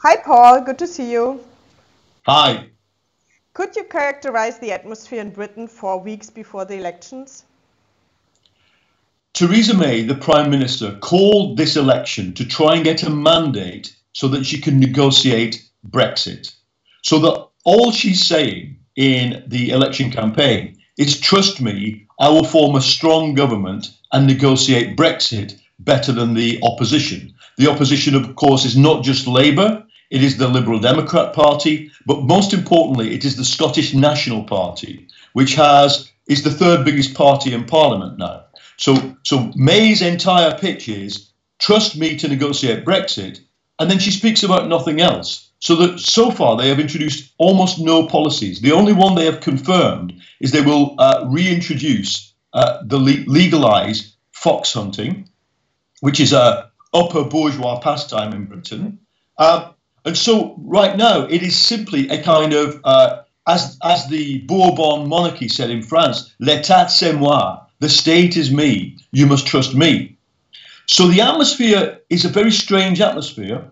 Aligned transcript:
Hi, 0.00 0.16
Paul. 0.16 0.60
Good 0.60 0.78
to 0.78 0.86
see 0.86 1.10
you. 1.10 1.40
Hi. 2.24 2.68
Could 3.52 3.74
you 3.74 3.82
characterize 3.82 4.58
the 4.60 4.70
atmosphere 4.70 5.20
in 5.20 5.30
Britain 5.30 5.66
four 5.66 5.98
weeks 5.98 6.30
before 6.30 6.64
the 6.64 6.76
elections? 6.76 7.44
Theresa 9.34 9.74
May, 9.74 10.02
the 10.02 10.14
Prime 10.14 10.50
Minister, 10.50 10.96
called 11.00 11.56
this 11.56 11.76
election 11.76 12.32
to 12.34 12.46
try 12.46 12.76
and 12.76 12.84
get 12.84 13.02
a 13.02 13.10
mandate 13.10 13.96
so 14.12 14.28
that 14.28 14.46
she 14.46 14.60
can 14.60 14.78
negotiate 14.78 15.68
Brexit. 15.90 16.54
So 17.02 17.18
that 17.18 17.48
all 17.64 17.90
she's 17.90 18.24
saying 18.24 18.78
in 18.94 19.42
the 19.48 19.70
election 19.70 20.12
campaign 20.12 20.78
is 20.96 21.18
trust 21.18 21.60
me, 21.60 22.06
I 22.20 22.28
will 22.28 22.44
form 22.44 22.76
a 22.76 22.80
strong 22.80 23.34
government 23.34 23.88
and 24.12 24.28
negotiate 24.28 24.96
Brexit 24.96 25.58
better 25.80 26.12
than 26.12 26.34
the 26.34 26.60
opposition. 26.62 27.34
The 27.56 27.68
opposition, 27.68 28.14
of 28.14 28.36
course, 28.36 28.64
is 28.64 28.76
not 28.76 29.02
just 29.02 29.26
Labour, 29.26 29.84
it 30.10 30.22
is 30.22 30.36
the 30.36 30.48
Liberal 30.48 30.78
Democrat 30.78 31.34
Party, 31.34 31.90
but 32.06 32.22
most 32.22 32.52
importantly, 32.52 33.14
it 33.14 33.24
is 33.24 33.36
the 33.36 33.44
Scottish 33.44 33.94
National 33.94 34.44
Party, 34.44 35.06
which 35.32 35.54
has 35.54 36.10
is 36.26 36.42
the 36.42 36.50
third 36.50 36.84
biggest 36.84 37.14
party 37.14 37.52
in 37.54 37.64
Parliament 37.64 38.18
now. 38.18 38.44
So, 38.76 39.16
so 39.24 39.50
May's 39.56 40.02
entire 40.02 40.56
pitch 40.56 40.88
is 40.88 41.30
trust 41.58 41.96
me 41.96 42.16
to 42.16 42.28
negotiate 42.28 42.84
Brexit, 42.84 43.40
and 43.78 43.90
then 43.90 43.98
she 43.98 44.10
speaks 44.10 44.42
about 44.42 44.68
nothing 44.68 45.00
else. 45.00 45.50
So 45.60 45.74
that 45.76 45.98
so 45.98 46.30
far 46.30 46.56
they 46.56 46.68
have 46.68 46.78
introduced 46.78 47.32
almost 47.38 47.80
no 47.80 48.06
policies. 48.06 48.60
The 48.60 48.72
only 48.72 48.92
one 48.92 49.14
they 49.14 49.24
have 49.24 49.40
confirmed 49.40 50.20
is 50.40 50.52
they 50.52 50.62
will 50.62 50.94
uh, 50.98 51.26
reintroduce 51.28 52.32
uh, 52.52 52.82
the 52.84 52.98
le- 52.98 53.24
legalize 53.26 54.16
fox 54.32 54.72
hunting, 54.72 55.28
which 56.00 56.20
is 56.20 56.32
a 56.32 56.70
upper 56.94 57.24
bourgeois 57.24 57.80
pastime 57.80 58.32
in 58.32 58.44
Britain. 58.44 59.00
Uh, 59.36 59.72
and 60.04 60.16
so 60.16 60.54
right 60.58 60.96
now 60.96 61.26
it 61.26 61.42
is 61.42 61.56
simply 61.56 62.08
a 62.08 62.22
kind 62.22 62.52
of 62.52 62.80
uh, 62.84 63.22
as 63.46 63.78
as 63.82 64.08
the 64.08 64.38
Bourbon 64.40 65.08
monarchy 65.08 65.48
said 65.48 65.70
in 65.70 65.82
France, 65.82 66.34
l'état 66.40 66.90
c'est 66.90 67.12
moi, 67.12 67.66
the 67.80 67.88
state 67.88 68.36
is 68.36 68.50
me, 68.50 68.96
you 69.12 69.26
must 69.26 69.46
trust 69.46 69.74
me. 69.74 70.16
So 70.86 71.06
the 71.06 71.20
atmosphere 71.20 72.00
is 72.08 72.24
a 72.24 72.28
very 72.28 72.50
strange 72.50 73.00
atmosphere 73.00 73.70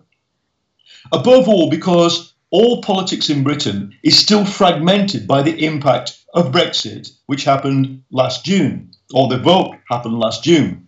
Above 1.11 1.47
all, 1.47 1.69
because 1.69 2.33
all 2.49 2.81
politics 2.81 3.29
in 3.29 3.43
Britain 3.43 3.93
is 4.03 4.17
still 4.17 4.45
fragmented 4.45 5.27
by 5.27 5.41
the 5.41 5.65
impact 5.65 6.17
of 6.33 6.51
Brexit, 6.51 7.11
which 7.27 7.43
happened 7.43 8.03
last 8.11 8.43
June, 8.45 8.91
or 9.13 9.27
the 9.27 9.37
vote 9.37 9.75
happened 9.89 10.19
last 10.19 10.43
June. 10.43 10.87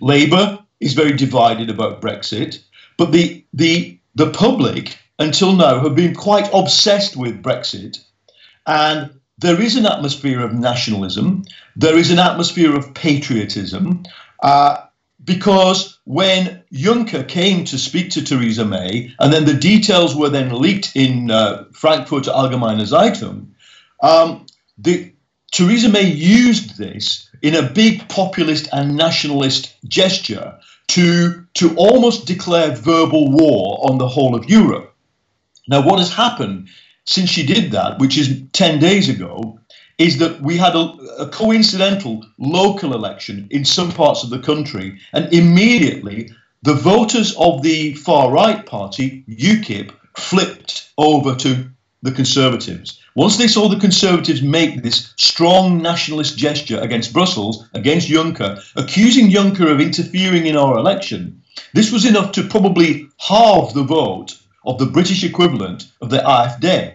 Labour 0.00 0.58
is 0.80 0.94
very 0.94 1.12
divided 1.12 1.70
about 1.70 2.00
Brexit, 2.00 2.60
but 2.96 3.12
the, 3.12 3.44
the, 3.52 3.98
the 4.14 4.30
public 4.30 4.98
until 5.18 5.54
now 5.54 5.80
have 5.80 5.94
been 5.94 6.14
quite 6.14 6.48
obsessed 6.52 7.16
with 7.16 7.42
Brexit. 7.42 7.98
And 8.66 9.20
there 9.38 9.60
is 9.60 9.76
an 9.76 9.86
atmosphere 9.86 10.40
of 10.40 10.52
nationalism, 10.52 11.44
there 11.76 11.96
is 11.96 12.10
an 12.10 12.18
atmosphere 12.18 12.76
of 12.76 12.92
patriotism, 12.94 14.04
uh, 14.42 14.78
because 15.24 15.98
when 16.04 16.62
Juncker 16.72 17.26
came 17.26 17.64
to 17.66 17.78
speak 17.78 18.10
to 18.10 18.24
Theresa 18.24 18.64
May, 18.64 19.14
and 19.18 19.32
then 19.32 19.44
the 19.44 19.54
details 19.54 20.14
were 20.14 20.30
then 20.30 20.50
leaked 20.50 20.92
in 20.94 21.30
uh, 21.30 21.64
Frankfurter 21.72 22.30
Allgemeine 22.30 22.86
Zeitung, 22.86 23.48
um, 24.02 24.46
the, 24.78 25.12
Theresa 25.52 25.88
May 25.88 26.04
used 26.04 26.78
this 26.78 27.28
in 27.42 27.54
a 27.54 27.68
big 27.68 28.08
populist 28.08 28.68
and 28.72 28.96
nationalist 28.96 29.74
gesture 29.88 30.58
to, 30.90 31.46
to 31.54 31.74
almost 31.76 32.26
declare 32.26 32.74
verbal 32.74 33.30
war 33.30 33.78
on 33.88 33.98
the 33.98 34.08
whole 34.08 34.34
of 34.34 34.50
Europe. 34.50 34.94
Now, 35.68 35.86
what 35.86 36.00
has 36.00 36.12
happened 36.12 36.68
since 37.04 37.30
she 37.30 37.46
did 37.46 37.70
that, 37.72 37.98
which 37.98 38.18
is 38.18 38.42
10 38.52 38.80
days 38.80 39.08
ago, 39.08 39.58
is 39.98 40.18
that 40.18 40.40
we 40.40 40.56
had 40.56 40.74
a, 40.74 40.92
a, 41.18 41.28
coincidental 41.28 42.24
local 42.38 42.94
election 42.94 43.46
in 43.50 43.64
some 43.64 43.92
parts 43.92 44.24
of 44.24 44.30
the 44.30 44.38
country, 44.38 44.98
and 45.12 45.32
immediately 45.32 46.30
the 46.62 46.74
voters 46.74 47.36
of 47.36 47.62
the 47.62 47.94
far 47.94 48.32
right 48.32 48.64
party, 48.66 49.24
UKIP, 49.28 49.92
flipped 50.16 50.90
over 50.98 51.34
to 51.36 51.70
the 52.02 52.12
Conservatives. 52.12 53.00
Once 53.14 53.36
they 53.36 53.48
saw 53.48 53.68
the 53.68 53.78
Conservatives 53.78 54.42
make 54.42 54.82
this 54.82 55.12
strong 55.18 55.82
nationalist 55.82 56.38
gesture 56.38 56.80
against 56.80 57.12
Brussels, 57.12 57.68
against 57.74 58.08
Juncker, 58.08 58.62
accusing 58.76 59.30
Juncker 59.30 59.70
of 59.70 59.80
interfering 59.80 60.46
in 60.46 60.56
our 60.56 60.78
election, 60.78 61.42
this 61.74 61.92
was 61.92 62.04
enough 62.04 62.32
to 62.32 62.48
probably 62.48 63.08
halve 63.18 63.74
the 63.74 63.82
vote 63.82 64.38
of 64.64 64.78
the 64.78 64.86
British 64.86 65.24
equivalent 65.24 65.90
of 66.00 66.10
the 66.10 66.18
AfD. 66.18 66.94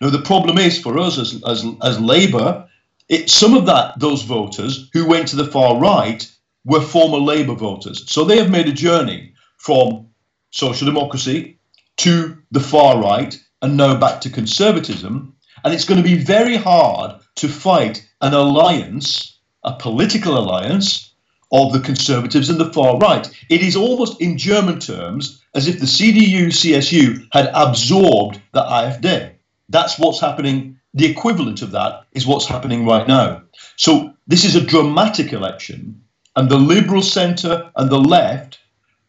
Now, 0.00 0.10
the 0.10 0.22
problem 0.22 0.58
is 0.58 0.80
for 0.80 0.98
us 0.98 1.18
as, 1.18 1.42
as, 1.46 1.64
as 1.82 2.00
Labour, 2.00 2.68
it, 3.08 3.30
some 3.30 3.54
of 3.54 3.66
that 3.66 3.98
those 3.98 4.22
voters 4.22 4.88
who 4.92 5.06
went 5.06 5.28
to 5.28 5.36
the 5.36 5.46
far 5.46 5.78
right 5.78 6.28
were 6.64 6.80
former 6.80 7.18
Labour 7.18 7.54
voters. 7.54 8.10
So 8.10 8.24
they 8.24 8.38
have 8.38 8.50
made 8.50 8.68
a 8.68 8.72
journey 8.72 9.34
from 9.58 10.08
social 10.50 10.86
democracy 10.86 11.58
to 11.98 12.36
the 12.50 12.60
far 12.60 13.00
right 13.00 13.38
and 13.62 13.76
now 13.76 13.98
back 13.98 14.20
to 14.20 14.30
conservatism. 14.30 15.34
And 15.64 15.72
it's 15.72 15.84
going 15.84 16.02
to 16.02 16.08
be 16.08 16.22
very 16.22 16.56
hard 16.56 17.20
to 17.36 17.48
fight 17.48 18.06
an 18.20 18.34
alliance, 18.34 19.38
a 19.64 19.74
political 19.74 20.36
alliance 20.36 21.14
of 21.52 21.72
the 21.72 21.80
conservatives 21.80 22.48
and 22.48 22.58
the 22.58 22.72
far 22.72 22.98
right. 22.98 23.30
It 23.48 23.62
is 23.62 23.76
almost 23.76 24.20
in 24.20 24.36
German 24.36 24.80
terms 24.80 25.42
as 25.54 25.68
if 25.68 25.78
the 25.78 25.86
CDU 25.86 26.46
CSU 26.46 27.28
had 27.32 27.50
absorbed 27.54 28.40
the 28.52 28.62
AfD. 28.62 29.32
That's 29.68 29.98
what's 29.98 30.20
happening. 30.20 30.78
The 30.94 31.06
equivalent 31.06 31.62
of 31.62 31.70
that 31.72 32.04
is 32.12 32.26
what's 32.26 32.46
happening 32.46 32.84
right 32.84 33.06
now. 33.06 33.42
So 33.76 34.14
this 34.26 34.44
is 34.44 34.56
a 34.56 34.64
dramatic 34.64 35.32
election, 35.32 36.02
and 36.36 36.48
the 36.48 36.58
Liberal 36.58 37.02
centre 37.02 37.70
and 37.76 37.90
the 37.90 38.00
left 38.00 38.58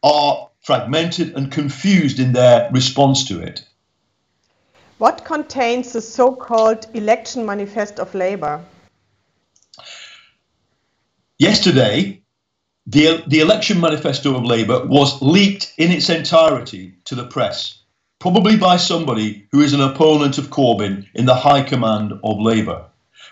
are 0.03 0.49
fragmented 0.61 1.35
and 1.35 1.51
confused 1.51 2.19
in 2.19 2.33
their 2.33 2.69
response 2.71 3.25
to 3.25 3.41
it. 3.41 3.65
What 5.03 5.25
contains 5.25 5.91
the 5.91 5.99
so 5.99 6.33
called 6.33 6.87
election 6.93 7.45
manifesto 7.45 8.03
of 8.03 8.15
Labour? 8.15 8.63
Yesterday, 11.37 12.21
the, 12.87 13.21
the 13.27 13.41
election 13.41 13.81
manifesto 13.81 14.33
of 14.33 14.45
Labour 14.45 14.85
was 14.85 15.21
leaked 15.21 15.73
in 15.77 15.91
its 15.91 16.09
entirety 16.09 16.93
to 17.03 17.15
the 17.15 17.25
press 17.25 17.79
probably 18.19 18.55
by 18.55 18.77
somebody 18.77 19.45
who 19.51 19.59
is 19.59 19.73
an 19.73 19.81
opponent 19.81 20.37
of 20.37 20.51
Corbyn 20.51 21.05
in 21.15 21.25
the 21.25 21.35
high 21.35 21.63
command 21.63 22.13
of 22.23 22.39
Labour. 22.39 22.85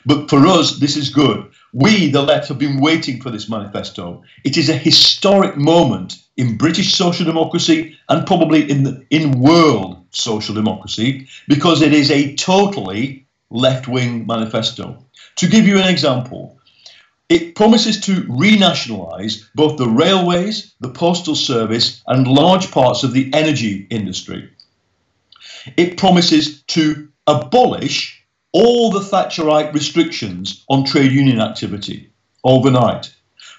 But 0.05 0.29
for 0.29 0.45
us, 0.45 0.77
this 0.77 0.97
is 0.97 1.07
good. 1.09 1.49
We, 1.71 2.09
the 2.09 2.21
left, 2.21 2.49
have 2.49 2.59
been 2.59 2.81
waiting 2.81 3.21
for 3.21 3.29
this 3.29 3.47
manifesto. 3.47 4.23
It 4.43 4.57
is 4.57 4.67
a 4.67 4.75
historic 4.75 5.55
moment 5.55 6.17
in 6.35 6.57
British 6.57 6.95
social 6.95 7.25
democracy 7.25 7.97
and 8.09 8.27
probably 8.27 8.69
in, 8.69 8.83
the, 8.83 9.05
in 9.09 9.39
world 9.39 10.00
social 10.11 10.53
democracy 10.53 11.27
because 11.47 11.81
it 11.81 11.93
is 11.93 12.11
a 12.11 12.35
totally 12.35 13.25
left 13.49 13.87
wing 13.87 14.25
manifesto. 14.25 15.05
To 15.37 15.47
give 15.47 15.67
you 15.67 15.77
an 15.79 15.87
example, 15.87 16.59
it 17.29 17.55
promises 17.55 17.99
to 18.01 18.23
renationalise 18.23 19.45
both 19.55 19.77
the 19.77 19.87
railways, 19.87 20.73
the 20.81 20.89
postal 20.89 21.35
service, 21.35 22.01
and 22.07 22.27
large 22.27 22.71
parts 22.71 23.03
of 23.03 23.13
the 23.13 23.33
energy 23.33 23.87
industry. 23.89 24.49
It 25.77 25.97
promises 25.97 26.61
to 26.63 27.07
abolish 27.27 28.21
all 28.51 28.91
the 28.91 28.99
Thatcherite 28.99 29.73
restrictions 29.73 30.65
on 30.69 30.83
trade 30.83 31.11
union 31.11 31.39
activity 31.39 32.11
overnight. 32.43 33.13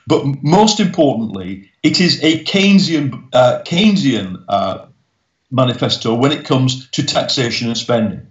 But 0.06 0.24
most 0.42 0.80
importantly, 0.80 1.70
it 1.82 2.00
is 2.00 2.22
a 2.22 2.44
Keynesian, 2.44 3.28
uh, 3.32 3.62
Keynesian 3.64 4.44
uh, 4.48 4.86
manifesto 5.52 6.14
when 6.14 6.32
it 6.32 6.44
comes 6.44 6.88
to 6.90 7.02
taxation 7.02 7.68
and 7.68 7.76
spending. 7.76 8.26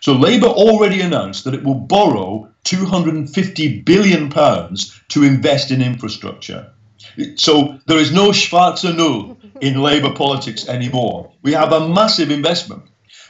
So 0.00 0.12
Labour 0.12 0.46
already 0.46 1.00
announced 1.00 1.44
that 1.44 1.54
it 1.54 1.64
will 1.64 1.74
borrow 1.74 2.48
250 2.64 3.80
billion 3.82 4.28
pounds 4.30 5.00
to 5.08 5.22
invest 5.22 5.70
in 5.70 5.80
infrastructure. 5.80 6.70
So 7.36 7.78
there 7.86 7.98
is 7.98 8.12
no 8.12 8.30
schwarze 8.30 8.84
Null 8.96 9.38
in 9.60 9.80
Labour 9.82 10.12
politics 10.12 10.68
anymore. 10.68 11.32
We 11.42 11.52
have 11.52 11.72
a 11.72 11.88
massive 11.88 12.30
investment. 12.30 12.82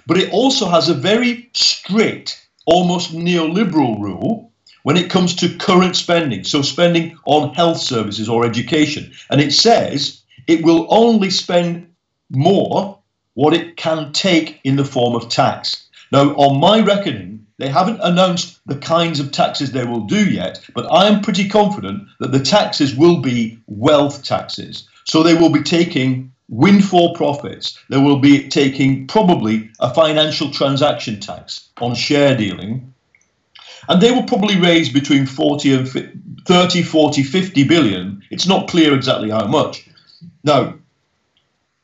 But 0.06 0.18
it 0.18 0.32
also 0.32 0.68
has 0.68 0.88
a 0.88 0.94
very 0.94 1.50
strict, 1.52 2.48
almost 2.66 3.12
neoliberal 3.12 3.98
rule 4.00 4.52
when 4.82 4.96
it 4.96 5.10
comes 5.10 5.34
to 5.36 5.56
current 5.56 5.96
spending, 5.96 6.44
so 6.44 6.62
spending 6.62 7.18
on 7.26 7.54
health 7.54 7.78
services 7.78 8.28
or 8.28 8.46
education. 8.46 9.12
And 9.30 9.40
it 9.40 9.52
says 9.52 10.22
it 10.46 10.64
will 10.64 10.86
only 10.88 11.28
spend 11.28 11.88
more 12.30 12.97
what 13.38 13.54
it 13.54 13.76
can 13.76 14.12
take 14.12 14.58
in 14.64 14.74
the 14.74 14.84
form 14.84 15.14
of 15.14 15.28
tax. 15.28 15.86
Now, 16.10 16.34
on 16.34 16.58
my 16.58 16.80
reckoning, 16.80 17.46
they 17.58 17.68
haven't 17.68 18.00
announced 18.02 18.58
the 18.66 18.74
kinds 18.74 19.20
of 19.20 19.30
taxes 19.30 19.70
they 19.70 19.84
will 19.84 20.06
do 20.06 20.28
yet, 20.28 20.60
but 20.74 20.92
I 20.92 21.06
am 21.06 21.20
pretty 21.20 21.48
confident 21.48 22.08
that 22.18 22.32
the 22.32 22.40
taxes 22.40 22.96
will 22.96 23.20
be 23.20 23.60
wealth 23.68 24.24
taxes. 24.24 24.88
So 25.04 25.22
they 25.22 25.34
will 25.34 25.50
be 25.50 25.62
taking 25.62 26.32
windfall 26.48 27.14
profits, 27.14 27.78
they 27.88 27.98
will 27.98 28.18
be 28.18 28.48
taking 28.48 29.06
probably 29.06 29.70
a 29.78 29.94
financial 29.94 30.50
transaction 30.50 31.20
tax 31.20 31.68
on 31.80 31.94
share 31.94 32.36
dealing. 32.36 32.92
And 33.88 34.02
they 34.02 34.10
will 34.10 34.24
probably 34.24 34.58
raise 34.60 34.88
between 34.92 35.26
40 35.26 35.74
and 35.74 35.88
30, 36.44 36.82
40, 36.82 37.22
50 37.22 37.64
billion. 37.68 38.20
It's 38.32 38.48
not 38.48 38.66
clear 38.66 38.94
exactly 38.94 39.30
how 39.30 39.46
much. 39.46 39.88
Now, 40.42 40.74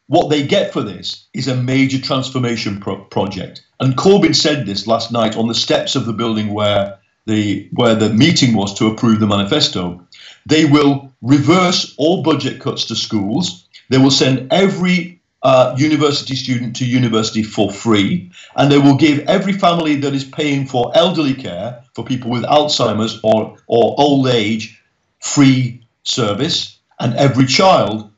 what 0.06 0.28
they 0.28 0.46
get 0.46 0.72
for 0.72 0.82
this 0.82 1.26
is 1.32 1.48
a 1.48 1.56
major 1.56 1.98
transformation 1.98 2.80
pro 2.80 2.96
project. 3.04 3.62
And 3.80 3.96
Corbyn 3.96 4.34
said 4.34 4.66
this 4.66 4.86
last 4.86 5.12
night 5.12 5.36
on 5.36 5.48
the 5.48 5.54
steps 5.54 5.96
of 5.96 6.06
the 6.06 6.12
building 6.12 6.52
where 6.52 6.98
the 7.26 7.68
where 7.72 7.94
the 7.94 8.10
meeting 8.10 8.54
was 8.54 8.74
to 8.74 8.86
approve 8.86 9.20
the 9.20 9.26
manifesto. 9.26 10.06
They 10.46 10.66
will 10.66 11.10
reverse 11.22 11.94
all 11.96 12.22
budget 12.22 12.60
cuts 12.60 12.84
to 12.86 12.96
schools. 12.96 13.66
They 13.88 13.98
will 13.98 14.10
send 14.10 14.52
every 14.52 15.20
uh, 15.42 15.74
university 15.76 16.34
student 16.34 16.74
to 16.76 16.86
university 16.86 17.42
for 17.42 17.70
free, 17.70 18.30
and 18.56 18.70
they 18.70 18.78
will 18.78 18.96
give 18.96 19.18
every 19.20 19.52
family 19.52 19.94
that 19.96 20.14
is 20.14 20.24
paying 20.24 20.66
for 20.66 20.90
elderly 20.94 21.34
care 21.34 21.82
for 21.94 22.04
people 22.04 22.30
with 22.30 22.44
Alzheimer's 22.44 23.20
or, 23.22 23.56
or 23.66 23.94
old 23.98 24.26
age 24.26 24.82
free 25.20 25.86
service, 26.04 26.78
and 26.98 27.14
every 27.14 27.46
child 27.46 28.10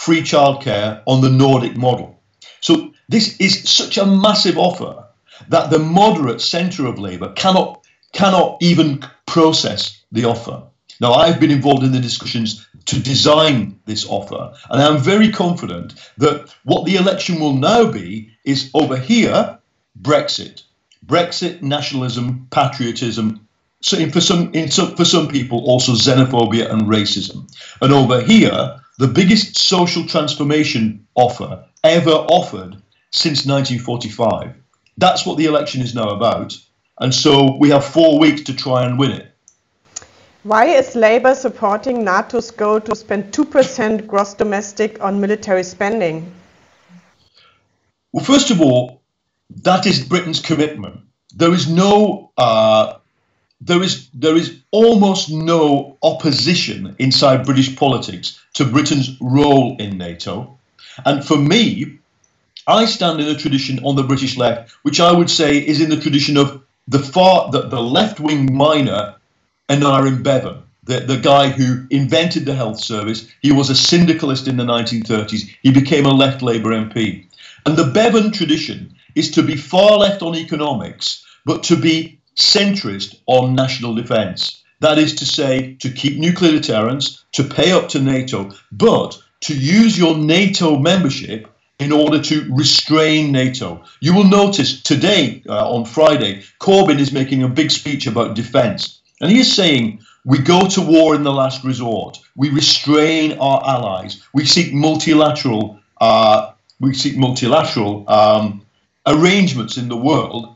free 0.00 0.22
childcare 0.22 1.02
on 1.06 1.20
the 1.20 1.28
Nordic 1.28 1.76
model. 1.76 2.22
So 2.62 2.90
this 3.10 3.36
is 3.38 3.68
such 3.68 3.98
a 3.98 4.06
massive 4.06 4.56
offer 4.56 5.04
that 5.48 5.68
the 5.68 5.78
moderate 5.78 6.40
centre 6.40 6.86
of 6.86 6.98
Labour 6.98 7.32
cannot 7.34 7.84
cannot 8.14 8.56
even 8.62 9.04
process 9.26 10.02
the 10.10 10.24
offer. 10.24 10.62
Now, 11.00 11.12
I've 11.12 11.38
been 11.38 11.50
involved 11.50 11.84
in 11.84 11.92
the 11.92 12.00
discussions 12.00 12.66
to 12.86 12.98
design 12.98 13.78
this 13.84 14.06
offer, 14.08 14.54
and 14.70 14.82
I'm 14.82 14.98
very 14.98 15.30
confident 15.30 15.94
that 16.16 16.54
what 16.64 16.86
the 16.86 16.96
election 16.96 17.38
will 17.38 17.54
now 17.54 17.90
be 17.90 18.30
is 18.44 18.70
over 18.72 18.96
here 18.96 19.58
Brexit, 20.00 20.62
Brexit, 21.04 21.60
nationalism, 21.60 22.46
patriotism. 22.50 23.46
So 23.82 24.08
for 24.10 24.20
some, 24.20 24.52
some, 24.68 24.96
for 24.96 25.04
some 25.04 25.28
people, 25.28 25.58
also 25.66 25.92
xenophobia 25.92 26.70
and 26.70 26.82
racism. 26.82 27.50
And 27.82 27.92
over 27.92 28.22
here, 28.22 28.80
the 29.00 29.08
biggest 29.08 29.58
social 29.58 30.06
transformation 30.06 31.06
offer 31.14 31.64
ever 31.82 32.10
offered 32.10 32.76
since 33.10 33.46
1945. 33.46 34.54
That's 34.98 35.24
what 35.24 35.38
the 35.38 35.46
election 35.46 35.80
is 35.80 35.94
now 35.94 36.10
about. 36.10 36.54
And 36.98 37.14
so 37.14 37.56
we 37.56 37.70
have 37.70 37.82
four 37.82 38.18
weeks 38.18 38.42
to 38.42 38.54
try 38.54 38.84
and 38.84 38.98
win 38.98 39.12
it. 39.12 39.34
Why 40.42 40.66
is 40.66 40.94
Labour 40.94 41.34
supporting 41.34 42.04
NATO's 42.04 42.50
goal 42.50 42.78
to 42.82 42.94
spend 42.94 43.32
2% 43.32 44.06
gross 44.06 44.34
domestic 44.34 45.02
on 45.02 45.18
military 45.18 45.64
spending? 45.64 46.30
Well, 48.12 48.22
first 48.22 48.50
of 48.50 48.60
all, 48.60 49.00
that 49.62 49.86
is 49.86 50.04
Britain's 50.04 50.40
commitment. 50.40 51.00
There 51.34 51.54
is 51.54 51.70
no, 51.70 52.32
uh, 52.36 52.98
there 53.60 53.82
is 53.82 54.08
there 54.14 54.36
is 54.36 54.58
almost 54.70 55.30
no 55.30 55.96
opposition 56.02 56.94
inside 56.98 57.44
British 57.44 57.76
politics 57.76 58.40
to 58.54 58.64
Britain's 58.64 59.16
role 59.20 59.76
in 59.78 59.98
NATO. 59.98 60.58
And 61.04 61.24
for 61.24 61.36
me, 61.36 61.98
I 62.66 62.84
stand 62.86 63.20
in 63.20 63.28
a 63.28 63.34
tradition 63.34 63.84
on 63.84 63.96
the 63.96 64.02
British 64.02 64.36
left, 64.36 64.72
which 64.82 65.00
I 65.00 65.12
would 65.12 65.30
say 65.30 65.58
is 65.58 65.80
in 65.80 65.90
the 65.90 66.00
tradition 66.00 66.36
of 66.36 66.62
the 66.88 66.98
far 66.98 67.50
the, 67.50 67.62
the 67.62 67.82
left 67.82 68.20
wing 68.20 68.54
miner 68.54 69.14
Aneurin 69.68 70.22
Bevan, 70.22 70.62
the, 70.84 71.00
the 71.00 71.16
guy 71.16 71.48
who 71.50 71.86
invented 71.90 72.44
the 72.44 72.54
health 72.54 72.82
service. 72.82 73.28
He 73.40 73.52
was 73.52 73.70
a 73.70 73.74
syndicalist 73.74 74.48
in 74.48 74.56
the 74.56 74.64
1930s. 74.64 75.48
He 75.62 75.70
became 75.70 76.06
a 76.06 76.14
left 76.14 76.42
Labour 76.42 76.70
MP. 76.70 77.26
And 77.66 77.76
the 77.76 77.90
Bevan 77.92 78.32
tradition 78.32 78.94
is 79.14 79.30
to 79.32 79.42
be 79.42 79.56
far 79.56 79.98
left 79.98 80.22
on 80.22 80.34
economics, 80.34 81.24
but 81.44 81.62
to 81.64 81.76
be 81.76 82.19
centrist 82.36 83.20
on 83.26 83.54
national 83.54 83.94
defence. 83.94 84.62
That 84.80 84.98
is 84.98 85.14
to 85.16 85.26
say, 85.26 85.74
to 85.80 85.90
keep 85.90 86.18
nuclear 86.18 86.52
deterrence, 86.52 87.24
to 87.32 87.44
pay 87.44 87.72
up 87.72 87.88
to 87.90 88.00
NATO, 88.00 88.50
but 88.72 89.20
to 89.42 89.54
use 89.54 89.98
your 89.98 90.16
NATO 90.16 90.78
membership 90.78 91.48
in 91.78 91.92
order 91.92 92.20
to 92.22 92.46
restrain 92.54 93.32
NATO. 93.32 93.82
You 94.00 94.14
will 94.14 94.28
notice 94.28 94.82
today, 94.82 95.42
uh, 95.48 95.70
on 95.70 95.84
Friday, 95.84 96.42
Corbyn 96.60 96.98
is 96.98 97.12
making 97.12 97.42
a 97.42 97.48
big 97.48 97.70
speech 97.70 98.06
about 98.06 98.36
defence. 98.36 99.00
And 99.20 99.30
he 99.30 99.40
is 99.40 99.54
saying 99.54 100.00
we 100.24 100.38
go 100.38 100.68
to 100.68 100.80
war 100.82 101.14
in 101.14 101.22
the 101.22 101.32
last 101.32 101.64
resort. 101.64 102.18
We 102.36 102.50
restrain 102.50 103.38
our 103.38 103.62
allies. 103.66 104.22
We 104.34 104.44
seek 104.44 104.72
multilateral. 104.74 105.80
Uh, 106.00 106.52
we 106.80 106.94
seek 106.94 107.16
multilateral 107.16 108.04
um, 108.08 108.62
arrangements 109.06 109.76
in 109.76 109.88
the 109.88 109.96
world. 109.96 110.54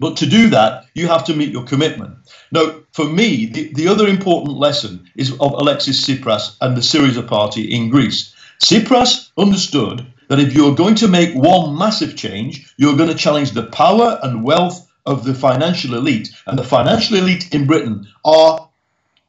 But 0.00 0.16
to 0.18 0.26
do 0.26 0.48
that, 0.50 0.86
you 0.94 1.08
have 1.08 1.24
to 1.24 1.34
meet 1.34 1.50
your 1.50 1.64
commitment. 1.64 2.16
Now, 2.52 2.80
for 2.92 3.04
me, 3.04 3.46
the, 3.46 3.72
the 3.72 3.88
other 3.88 4.06
important 4.06 4.56
lesson 4.56 5.10
is 5.16 5.32
of 5.32 5.52
Alexis 5.52 6.04
Tsipras 6.04 6.56
and 6.60 6.76
the 6.76 6.80
Syriza 6.80 7.26
party 7.26 7.74
in 7.74 7.90
Greece. 7.90 8.34
Tsipras 8.60 9.30
understood 9.36 10.06
that 10.28 10.40
if 10.40 10.54
you're 10.54 10.74
going 10.74 10.94
to 10.96 11.08
make 11.08 11.34
one 11.34 11.76
massive 11.76 12.16
change, 12.16 12.72
you're 12.76 12.96
going 12.96 13.08
to 13.08 13.14
challenge 13.14 13.52
the 13.52 13.66
power 13.66 14.18
and 14.22 14.44
wealth 14.44 14.86
of 15.06 15.24
the 15.24 15.34
financial 15.34 15.94
elite, 15.94 16.28
and 16.46 16.58
the 16.58 16.64
financial 16.64 17.16
elite 17.16 17.54
in 17.54 17.66
Britain 17.66 18.06
are 18.24 18.68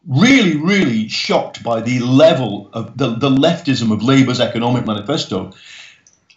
really, 0.07 0.57
really 0.57 1.07
shocked 1.07 1.63
by 1.63 1.79
the 1.81 1.99
level 1.99 2.69
of 2.73 2.97
the, 2.97 3.15
the 3.15 3.29
leftism 3.29 3.91
of 3.91 4.03
Labour's 4.03 4.39
economic 4.39 4.85
manifesto. 4.85 5.51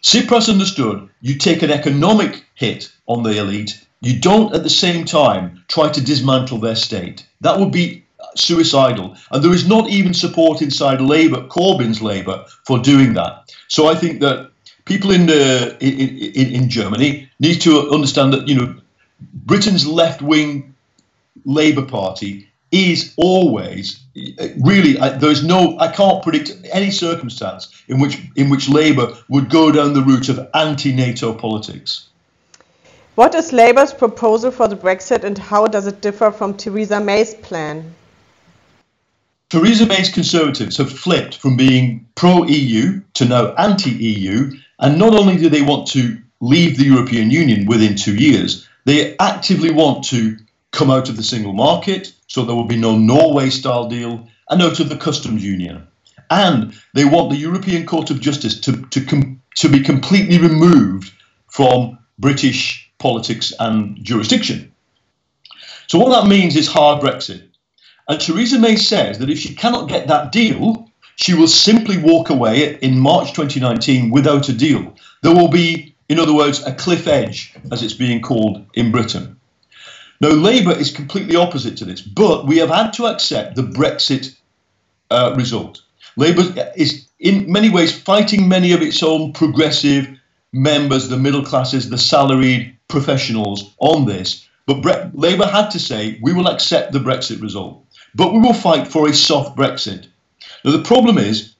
Tsipras 0.01 0.49
understood 0.49 1.09
you 1.21 1.35
take 1.35 1.61
an 1.61 1.71
economic 1.71 2.45
hit 2.55 2.91
on 3.07 3.23
the 3.23 3.37
elite, 3.37 3.85
you 4.03 4.19
don't 4.19 4.53
at 4.53 4.63
the 4.63 4.69
same 4.69 5.05
time 5.05 5.63
try 5.69 5.89
to 5.89 6.01
dismantle 6.01 6.59
their 6.59 6.75
state. 6.75 7.25
That 7.41 7.59
would 7.59 7.71
be 7.71 8.03
suicidal. 8.35 9.15
And 9.31 9.43
there 9.43 9.53
is 9.53 9.67
not 9.67 9.89
even 9.89 10.13
support 10.13 10.61
inside 10.61 11.01
Labour, 11.01 11.47
Corbyn's 11.47 12.01
Labour, 12.01 12.45
for 12.65 12.79
doing 12.79 13.13
that. 13.13 13.53
So 13.67 13.87
I 13.87 13.95
think 13.95 14.19
that 14.21 14.51
people 14.85 15.11
in 15.11 15.23
uh, 15.23 15.25
the 15.25 15.77
in, 15.79 16.17
in, 16.19 16.63
in 16.63 16.69
Germany 16.69 17.29
need 17.39 17.61
to 17.61 17.89
understand 17.91 18.33
that 18.33 18.47
you 18.47 18.55
know 18.55 18.75
Britain's 19.45 19.87
left 19.87 20.21
wing 20.21 20.75
Labour 21.45 21.85
Party 21.85 22.49
is 22.71 23.13
always 23.17 23.99
really 24.61 24.93
there's 25.19 25.43
no 25.43 25.77
I 25.79 25.89
can't 25.89 26.23
predict 26.23 26.53
any 26.71 26.91
circumstance 26.91 27.83
in 27.87 27.99
which 27.99 28.19
in 28.35 28.49
which 28.49 28.67
Labour 28.67 29.15
would 29.29 29.49
go 29.49 29.71
down 29.71 29.93
the 29.93 30.01
route 30.01 30.29
of 30.29 30.49
anti-NATO 30.53 31.33
politics. 31.33 32.09
What 33.15 33.35
is 33.35 33.53
Labour's 33.53 33.93
proposal 33.93 34.49
for 34.49 34.67
the 34.67 34.75
Brexit 34.75 35.23
and 35.23 35.37
how 35.37 35.67
does 35.67 35.85
it 35.85 36.01
differ 36.01 36.31
from 36.31 36.55
Theresa 36.55 36.99
May's 36.99 37.35
plan? 37.35 37.93
Theresa 39.51 39.85
May's 39.85 40.09
Conservatives 40.09 40.77
have 40.77 40.91
flipped 40.91 41.37
from 41.37 41.55
being 41.55 42.07
pro 42.15 42.43
EU 42.45 43.01
to 43.13 43.25
now 43.25 43.53
anti 43.53 43.91
EU, 43.91 44.51
and 44.79 44.97
not 44.97 45.13
only 45.13 45.37
do 45.37 45.47
they 45.47 45.61
want 45.61 45.85
to 45.89 46.17
leave 46.41 46.75
the 46.75 46.85
European 46.85 47.29
Union 47.29 47.67
within 47.67 47.95
two 47.95 48.15
years, 48.15 48.67
they 48.85 49.15
actively 49.19 49.69
want 49.69 50.05
to 50.05 50.35
come 50.71 50.89
out 50.89 51.07
of 51.07 51.15
the 51.15 51.21
single 51.21 51.53
market, 51.53 52.11
so 52.25 52.43
there 52.43 52.55
will 52.55 52.65
be 52.65 52.77
no 52.77 52.97
Norway 52.97 53.51
style 53.51 53.87
deal, 53.87 54.27
and 54.49 54.59
out 54.59 54.79
of 54.79 54.89
the 54.89 54.97
customs 54.97 55.43
union. 55.43 55.87
And 56.31 56.73
they 56.95 57.05
want 57.05 57.29
the 57.29 57.37
European 57.37 57.85
Court 57.85 58.09
of 58.09 58.19
Justice 58.21 58.59
to, 58.61 58.81
to, 58.87 59.05
com- 59.05 59.39
to 59.57 59.69
be 59.69 59.81
completely 59.81 60.39
removed 60.39 61.13
from 61.47 61.99
British 62.17 62.82
politics 63.03 63.53
and 63.59 64.03
jurisdiction. 64.03 64.71
So, 65.85 65.99
what 65.99 66.09
that 66.09 66.27
means 66.27 66.55
is 66.55 66.67
hard 66.67 67.03
Brexit. 67.03 67.43
And 68.07 68.19
Theresa 68.19 68.57
May 68.59 68.77
says 68.77 69.19
that 69.19 69.29
if 69.29 69.37
she 69.37 69.53
cannot 69.53 69.89
get 69.89 70.07
that 70.07 70.31
deal, 70.31 70.89
she 71.15 71.35
will 71.35 71.47
simply 71.47 71.97
walk 71.99 72.31
away 72.31 72.79
in 72.81 72.99
March 72.99 73.33
2019 73.33 74.09
without 74.09 74.49
a 74.49 74.53
deal. 74.53 74.95
There 75.21 75.35
will 75.35 75.49
be 75.49 75.93
in 76.09 76.19
other 76.19 76.33
words, 76.33 76.63
a 76.65 76.73
cliff 76.73 77.07
edge, 77.07 77.55
as 77.71 77.81
it's 77.81 77.93
being 77.93 78.21
called 78.21 78.65
in 78.73 78.91
Britain. 78.91 79.39
Now, 80.21 80.29
Labour 80.29 80.71
is 80.71 80.91
completely 80.91 81.35
opposite 81.35 81.77
to 81.77 81.85
this, 81.85 82.01
but 82.01 82.45
we 82.45 82.57
have 82.57 82.69
had 82.69 82.93
to 82.93 83.07
accept 83.07 83.55
the 83.55 83.63
Brexit 83.63 84.35
uh, 85.09 85.33
result. 85.35 85.81
Labour 86.15 86.71
is, 86.75 87.07
in 87.19 87.51
many 87.51 87.69
ways, 87.69 87.97
fighting 87.97 88.47
many 88.47 88.73
of 88.73 88.81
its 88.81 89.01
own 89.01 89.33
progressive 89.33 90.07
members, 90.51 91.09
the 91.09 91.17
middle 91.17 91.43
classes, 91.43 91.89
the 91.89 91.97
salaried 91.97 92.77
professionals 92.93 93.73
on 93.79 94.05
this. 94.05 94.47
But 94.67 94.81
Bre- 94.83 95.09
Labour 95.15 95.47
had 95.47 95.71
to 95.71 95.79
say, 95.79 96.19
we 96.21 96.31
will 96.31 96.47
accept 96.47 96.93
the 96.93 96.99
Brexit 96.99 97.41
result, 97.41 97.83
but 98.13 98.31
we 98.31 98.39
will 98.39 98.53
fight 98.53 98.87
for 98.87 99.09
a 99.09 99.13
soft 99.13 99.57
Brexit. 99.57 100.07
Now, 100.63 100.71
the 100.71 100.83
problem 100.83 101.17
is, 101.17 101.55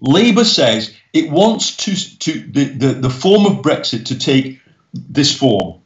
Labour 0.00 0.44
says 0.44 0.92
it 1.12 1.30
wants 1.30 1.76
to, 1.84 2.18
to 2.18 2.32
the, 2.40 2.64
the, 2.64 2.88
the 2.94 3.10
form 3.10 3.46
of 3.46 3.62
Brexit 3.62 4.06
to 4.06 4.18
take 4.18 4.60
this 4.92 5.34
form 5.34 5.80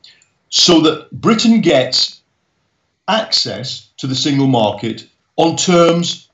so 0.49 0.81
that 0.81 1.11
Britain 1.13 1.61
gets 1.61 2.23
access 3.07 3.91
to 3.99 4.07
the 4.07 4.15
single 4.15 4.47
market 4.47 5.07
on 5.37 5.57
terms 5.57 6.31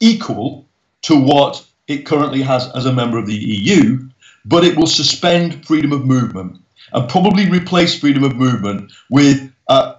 equal 0.00 0.66
to 1.02 1.14
what 1.16 1.64
it 1.86 2.04
currently 2.04 2.42
has 2.42 2.68
as 2.74 2.84
a 2.84 2.92
member 2.92 3.16
of 3.16 3.26
the 3.26 3.34
EU, 3.34 4.08
but 4.44 4.64
it 4.64 4.76
will 4.76 4.88
suspend 4.88 5.64
freedom 5.64 5.92
of 5.92 6.04
movement 6.04 6.63
and 6.92 7.08
probably 7.08 7.48
replace 7.48 7.98
freedom 7.98 8.24
of 8.24 8.36
movement 8.36 8.92
with 9.10 9.52
uh, 9.68 9.94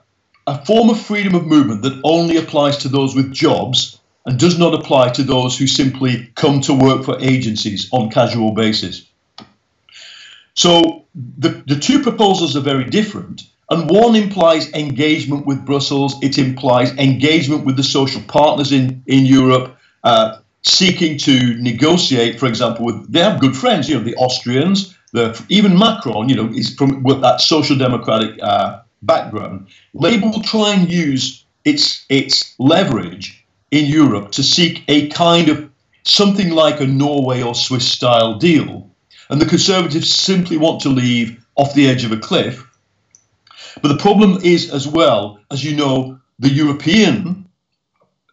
a 0.47 0.65
form 0.65 0.89
of 0.89 0.99
freedom 0.99 1.35
of 1.35 1.45
movement 1.45 1.81
that 1.81 1.99
only 2.03 2.37
applies 2.37 2.77
to 2.77 2.89
those 2.89 3.15
with 3.15 3.33
jobs 3.33 3.99
and 4.25 4.39
does 4.39 4.57
not 4.57 4.73
apply 4.73 5.09
to 5.09 5.23
those 5.23 5.57
who 5.57 5.67
simply 5.67 6.31
come 6.35 6.61
to 6.61 6.73
work 6.73 7.03
for 7.03 7.19
agencies 7.19 7.89
on 7.91 8.09
casual 8.09 8.51
basis. 8.51 9.05
So 10.55 11.05
the, 11.37 11.63
the 11.67 11.75
two 11.75 12.01
proposals 12.01 12.55
are 12.55 12.61
very 12.61 12.85
different, 12.85 13.43
and 13.69 13.89
one 13.89 14.15
implies 14.15 14.71
engagement 14.73 15.45
with 15.45 15.65
Brussels, 15.65 16.15
it 16.21 16.37
implies 16.37 16.91
engagement 16.97 17.65
with 17.65 17.77
the 17.77 17.83
social 17.83 18.21
partners 18.21 18.71
in, 18.71 19.03
in 19.07 19.25
Europe, 19.25 19.77
uh, 20.03 20.37
seeking 20.63 21.17
to 21.19 21.55
negotiate, 21.55 22.39
for 22.39 22.47
example, 22.47 22.85
with 22.85 23.11
they 23.11 23.21
have 23.21 23.39
good 23.39 23.55
friends, 23.55 23.89
you 23.89 23.95
know, 23.95 24.03
the 24.03 24.15
Austrians, 24.15 24.94
the 25.15 25.45
even 25.49 25.77
Macron, 25.77 26.29
you 26.29 26.35
know, 26.35 26.49
is 26.53 26.75
from 26.75 27.01
with 27.03 27.21
that 27.21 27.41
social 27.41 27.77
democratic 27.77 28.37
uh, 28.43 28.81
background. 29.01 29.67
Labour 29.93 30.27
will 30.27 30.41
try 30.41 30.73
and 30.73 30.91
use 30.91 31.45
its 31.63 32.05
its 32.09 32.53
leverage 32.59 33.45
in 33.71 33.85
Europe 33.85 34.31
to 34.31 34.43
seek 34.43 34.83
a 34.87 35.07
kind 35.09 35.49
of 35.49 35.69
something 36.03 36.51
like 36.51 36.79
a 36.79 36.87
Norway 36.87 37.41
or 37.41 37.55
Swiss 37.55 37.91
style 37.91 38.35
deal. 38.35 38.89
And 39.29 39.41
the 39.41 39.45
Conservatives 39.45 40.13
simply 40.13 40.57
want 40.57 40.81
to 40.81 40.89
leave 40.89 41.43
off 41.55 41.73
the 41.73 41.87
edge 41.87 42.05
of 42.05 42.11
a 42.11 42.17
cliff. 42.17 42.63
But 43.81 43.87
the 43.87 43.97
problem 43.97 44.39
is, 44.43 44.71
as 44.71 44.87
well, 44.87 45.39
as 45.49 45.63
you 45.63 45.75
know, 45.75 46.19
the 46.37 46.49
European 46.49 47.45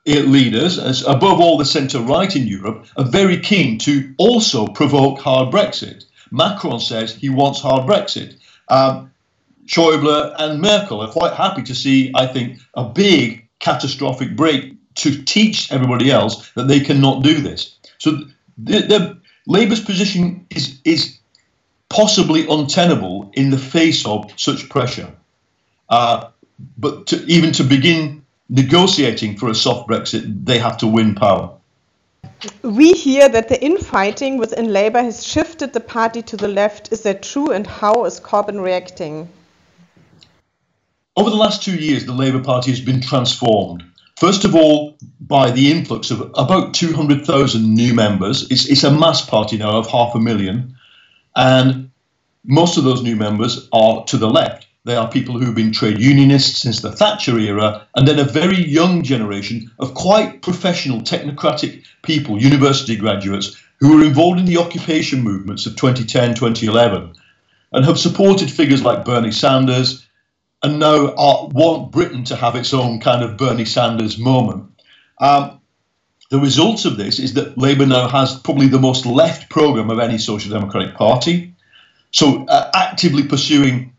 leaders, 0.04 0.78
as 0.78 1.02
above 1.02 1.40
all 1.40 1.56
the 1.56 1.64
centre 1.64 2.00
right 2.00 2.34
in 2.36 2.46
Europe, 2.46 2.86
are 2.96 3.04
very 3.04 3.38
keen 3.38 3.78
to 3.78 4.12
also 4.18 4.66
provoke 4.66 5.18
hard 5.20 5.52
Brexit. 5.52 6.04
Macron 6.32 6.80
says 6.80 7.14
he 7.14 7.28
wants 7.28 7.60
hard 7.60 7.88
Brexit. 7.88 8.36
Um, 8.68 9.12
Schäuble 9.66 10.34
and 10.38 10.60
Merkel 10.60 11.00
are 11.02 11.12
quite 11.12 11.34
happy 11.34 11.62
to 11.62 11.74
see, 11.74 12.10
I 12.14 12.26
think, 12.26 12.58
a 12.74 12.84
big 12.84 13.48
catastrophic 13.60 14.34
break 14.34 14.74
to 14.96 15.22
teach 15.22 15.70
everybody 15.70 16.10
else 16.10 16.50
that 16.52 16.68
they 16.68 16.80
cannot 16.80 17.22
do 17.22 17.40
this. 17.40 17.76
So 17.98 18.10
the, 18.58 18.80
the 18.80 19.18
Labour's 19.46 19.80
position 19.80 20.46
is 20.50 20.80
is 20.84 21.18
possibly 21.88 22.46
untenable 22.48 23.30
in 23.34 23.50
the 23.50 23.58
face 23.58 24.06
of 24.06 24.32
such 24.36 24.68
pressure. 24.68 25.12
Uh, 25.88 26.30
but 26.78 27.06
to, 27.08 27.24
even 27.26 27.52
to 27.52 27.64
begin 27.64 28.24
negotiating 28.48 29.36
for 29.36 29.50
a 29.50 29.54
soft 29.54 29.88
Brexit, 29.88 30.44
they 30.44 30.58
have 30.58 30.78
to 30.78 30.86
win 30.86 31.14
power. 31.14 31.58
We 32.62 32.92
hear 32.92 33.28
that 33.28 33.48
the 33.48 33.62
infighting 33.62 34.38
within 34.38 34.72
Labour 34.72 35.02
has 35.02 35.24
shifted 35.24 35.72
the 35.72 35.80
party 35.80 36.22
to 36.22 36.36
the 36.36 36.48
left. 36.48 36.92
Is 36.92 37.02
that 37.02 37.22
true? 37.22 37.50
And 37.52 37.66
how 37.66 38.04
is 38.04 38.20
Corbyn 38.20 38.60
reacting? 38.60 39.28
Over 41.16 41.30
the 41.30 41.36
last 41.36 41.62
two 41.62 41.76
years, 41.76 42.06
the 42.06 42.12
Labour 42.12 42.42
Party 42.42 42.70
has 42.70 42.80
been 42.80 43.00
transformed. 43.00 43.84
First 44.18 44.44
of 44.44 44.54
all, 44.54 44.96
by 45.20 45.50
the 45.50 45.70
influx 45.70 46.10
of 46.10 46.20
about 46.36 46.74
200,000 46.74 47.74
new 47.74 47.94
members. 47.94 48.50
It's, 48.50 48.66
it's 48.66 48.84
a 48.84 48.90
mass 48.90 49.24
party 49.24 49.56
now 49.56 49.78
of 49.78 49.88
half 49.88 50.14
a 50.14 50.20
million. 50.20 50.76
And 51.36 51.90
most 52.44 52.76
of 52.76 52.84
those 52.84 53.02
new 53.02 53.16
members 53.16 53.68
are 53.72 54.04
to 54.04 54.16
the 54.16 54.28
left. 54.28 54.66
They 54.84 54.96
are 54.96 55.08
people 55.08 55.38
who've 55.38 55.54
been 55.54 55.70
trade 55.70 56.00
unionists 56.00 56.60
since 56.60 56.80
the 56.80 56.90
Thatcher 56.90 57.38
era, 57.38 57.86
and 57.94 58.08
then 58.08 58.18
a 58.18 58.24
very 58.24 58.60
young 58.60 59.04
generation 59.04 59.70
of 59.78 59.94
quite 59.94 60.42
professional, 60.42 61.02
technocratic 61.02 61.84
people, 62.02 62.42
university 62.42 62.96
graduates, 62.96 63.56
who 63.78 63.96
were 63.96 64.04
involved 64.04 64.40
in 64.40 64.44
the 64.44 64.58
occupation 64.58 65.22
movements 65.22 65.66
of 65.66 65.76
2010, 65.76 66.34
2011, 66.34 67.14
and 67.72 67.84
have 67.84 67.98
supported 67.98 68.50
figures 68.50 68.82
like 68.82 69.04
Bernie 69.04 69.30
Sanders, 69.30 70.04
and 70.64 70.80
now 70.80 71.14
are, 71.14 71.46
want 71.48 71.92
Britain 71.92 72.24
to 72.24 72.36
have 72.36 72.56
its 72.56 72.74
own 72.74 72.98
kind 72.98 73.22
of 73.22 73.36
Bernie 73.36 73.64
Sanders 73.64 74.18
moment. 74.18 74.68
Um, 75.20 75.60
the 76.30 76.40
result 76.40 76.86
of 76.86 76.96
this 76.96 77.20
is 77.20 77.34
that 77.34 77.56
Labour 77.56 77.86
now 77.86 78.08
has 78.08 78.36
probably 78.36 78.66
the 78.66 78.80
most 78.80 79.06
left 79.06 79.48
programme 79.48 79.90
of 79.90 80.00
any 80.00 80.18
social 80.18 80.50
democratic 80.50 80.96
party. 80.96 81.54
So, 82.10 82.44
uh, 82.46 82.70
actively 82.74 83.22
pursuing 83.22 83.91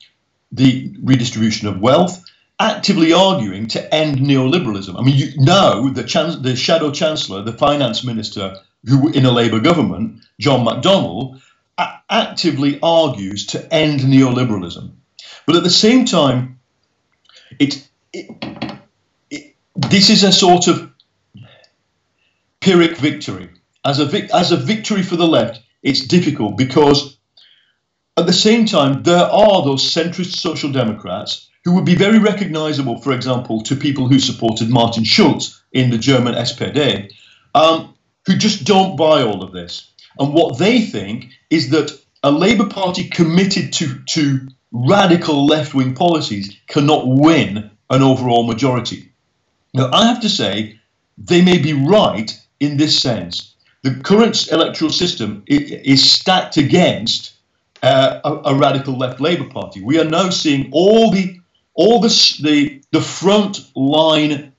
the 0.54 0.96
redistribution 1.04 1.70
of 1.70 1.82
wealth, 1.82 2.24
actively 2.60 3.14
arguing 3.14 3.68
to 3.70 3.96
end 3.96 4.20
neoliberalism. 4.20 5.00
I 5.00 5.04
mean, 5.04 5.18
you, 5.18 5.28
now 5.38 5.90
the, 5.90 6.04
chan- 6.06 6.44
the 6.44 6.56
shadow 6.58 6.92
chancellor, 6.92 7.44
the 7.44 7.54
finance 7.54 8.06
minister, 8.06 8.58
who 8.88 9.10
in 9.12 9.26
a 9.26 9.32
Labour 9.32 9.62
government, 9.62 10.22
John 10.40 10.66
McDonnell, 10.66 11.42
a- 11.80 11.96
actively 12.12 12.80
argues 12.84 13.48
to 13.48 13.74
end 13.76 14.02
neoliberalism. 14.02 14.94
But 15.48 15.58
at 15.58 15.64
the 15.64 15.72
same 15.72 16.06
time, 16.06 16.60
it, 17.60 17.88
it, 18.14 18.28
it 19.32 19.56
this 19.76 20.10
is 20.10 20.24
a 20.24 20.32
sort 20.34 20.68
of 20.68 20.92
Pyrrhic 22.62 22.98
victory. 22.98 23.50
As 23.86 24.00
a, 24.00 24.06
as 24.36 24.52
a 24.52 24.58
victory 24.58 25.04
for 25.04 25.16
the 25.18 25.28
left, 25.28 25.62
it's 25.84 26.02
difficult 26.08 26.58
because 26.58 27.13
at 28.16 28.28
the 28.28 28.34
same 28.34 28.66
time, 28.66 29.04
there 29.04 29.26
are 29.26 29.64
those 29.64 29.84
centrist 29.84 30.36
social 30.36 30.72
democrats 30.72 31.50
who 31.64 31.74
would 31.74 31.86
be 31.86 31.96
very 31.96 32.20
recognizable, 32.20 33.00
for 33.00 33.12
example, 33.12 33.62
to 33.64 33.76
people 33.76 34.08
who 34.08 34.20
supported 34.20 34.70
Martin 34.70 35.04
Schulz 35.04 35.64
in 35.72 35.90
the 35.90 35.98
German 35.98 36.36
SPD, 36.36 37.12
um, 37.56 37.96
who 38.26 38.36
just 38.36 38.66
don't 38.66 38.98
buy 38.98 39.24
all 39.24 39.44
of 39.44 39.52
this. 39.52 39.92
And 40.20 40.34
what 40.34 40.60
they 40.60 40.82
think 40.82 41.32
is 41.50 41.70
that 41.70 41.98
a 42.22 42.32
Labour 42.32 42.68
Party 42.68 43.06
committed 43.06 43.74
to, 43.74 44.00
to 44.10 44.48
radical 44.72 45.46
left 45.46 45.74
wing 45.74 45.96
policies 45.96 46.56
cannot 46.68 47.08
win 47.08 47.72
an 47.90 48.02
overall 48.02 48.44
majority. 48.44 49.12
Now, 49.74 49.90
I 49.92 50.06
have 50.08 50.22
to 50.22 50.30
say, 50.30 50.80
they 51.18 51.42
may 51.42 51.58
be 51.58 51.74
right 51.74 52.40
in 52.60 52.78
this 52.78 53.00
sense. 53.00 53.56
The 53.82 53.96
current 53.96 54.52
electoral 54.52 54.92
system 54.92 55.44
is 55.48 56.10
stacked 56.12 56.58
against 56.58 57.33
uh, 57.84 58.22
a, 58.24 58.52
a, 58.52 58.56
radical 58.56 58.98
left 58.98 59.20
Labour 59.20 59.50
Party. 59.50 59.84
We 59.84 60.00
are 60.00 60.06
now 60.06 60.30
seeing 60.30 60.70
all 60.72 61.12
the 61.12 61.40
all 61.74 62.00
the 62.00 62.08
the, 62.42 62.82
the 62.92 63.02
front 63.02 63.60
line 63.76 64.54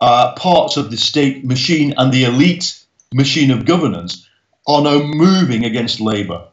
uh, 0.00 0.32
parts 0.34 0.76
of 0.76 0.90
the 0.90 0.96
state 0.96 1.44
machine 1.44 1.94
and 1.98 2.12
the 2.12 2.24
elite 2.24 2.82
machine 3.12 3.50
of 3.50 3.66
governance 3.66 4.28
are 4.66 4.82
now 4.82 5.02
moving 5.02 5.64
against 5.64 6.00
Labour. 6.00 6.44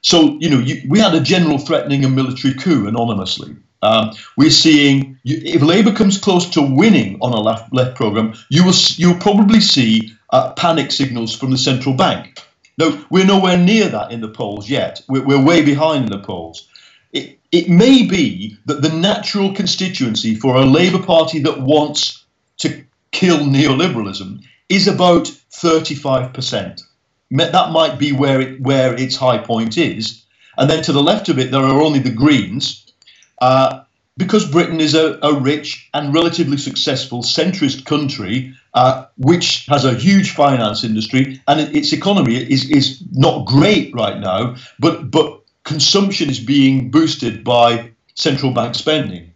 So 0.00 0.38
you 0.38 0.48
know 0.48 0.60
you, 0.60 0.80
we 0.88 1.00
had 1.00 1.14
a 1.14 1.20
general 1.20 1.58
threatening 1.58 2.04
a 2.04 2.08
military 2.08 2.54
coup 2.54 2.86
anonymously. 2.86 3.56
Um, 3.82 4.12
we're 4.36 4.50
seeing 4.50 5.18
if 5.24 5.62
Labour 5.62 5.92
comes 5.92 6.18
close 6.18 6.48
to 6.50 6.62
winning 6.62 7.18
on 7.20 7.32
a 7.32 7.40
left 7.40 7.72
left 7.72 7.96
program, 7.96 8.34
you 8.48 8.64
will 8.64 8.74
you'll 8.96 9.18
probably 9.18 9.60
see 9.60 10.12
uh, 10.30 10.52
panic 10.52 10.92
signals 10.92 11.34
from 11.34 11.50
the 11.50 11.58
central 11.58 11.94
bank. 11.94 12.40
No, 12.78 13.04
we're 13.10 13.26
nowhere 13.26 13.58
near 13.58 13.88
that 13.88 14.12
in 14.12 14.20
the 14.20 14.28
polls 14.28 14.70
yet. 14.70 15.02
We're, 15.08 15.24
we're 15.24 15.44
way 15.44 15.64
behind 15.64 16.04
in 16.04 16.10
the 16.10 16.24
polls. 16.24 16.68
It, 17.12 17.38
it 17.50 17.68
may 17.68 18.06
be 18.06 18.56
that 18.66 18.82
the 18.82 18.90
natural 18.90 19.52
constituency 19.52 20.36
for 20.36 20.56
a 20.56 20.64
Labour 20.64 21.02
Party 21.02 21.40
that 21.40 21.60
wants 21.60 22.24
to 22.58 22.84
kill 23.10 23.38
neoliberalism 23.38 24.42
is 24.68 24.86
about 24.86 25.24
35%. 25.52 26.82
That 27.30 27.72
might 27.72 27.98
be 27.98 28.12
where, 28.12 28.40
it, 28.40 28.60
where 28.60 28.94
its 28.94 29.16
high 29.16 29.38
point 29.38 29.76
is. 29.76 30.24
And 30.56 30.70
then 30.70 30.82
to 30.84 30.92
the 30.92 31.02
left 31.02 31.28
of 31.28 31.38
it, 31.38 31.50
there 31.50 31.62
are 31.62 31.82
only 31.82 31.98
the 31.98 32.10
Greens, 32.10 32.92
uh, 33.40 33.82
because 34.18 34.50
Britain 34.50 34.80
is 34.80 34.94
a, 34.94 35.18
a, 35.22 35.40
rich 35.40 35.88
and 35.94 36.12
relatively 36.12 36.56
successful 36.56 37.22
centrist 37.22 37.86
country, 37.86 38.52
uh, 38.74 39.06
which 39.16 39.64
has 39.66 39.84
a 39.84 39.94
huge 39.94 40.32
finance 40.32 40.82
industry 40.82 41.40
and 41.46 41.60
its 41.74 41.92
economy 41.92 42.36
is, 42.36 42.68
is 42.68 43.02
not 43.12 43.46
great 43.46 43.94
right 43.94 44.18
now, 44.18 44.56
but, 44.80 45.10
but 45.10 45.40
consumption 45.64 46.28
is 46.28 46.40
being 46.40 46.90
boosted 46.90 47.44
by 47.44 47.92
central 48.14 48.52
bank 48.52 48.74
spending. 48.74 49.32